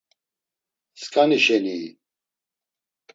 Skani 1.01 1.37
şenii? 1.45 1.87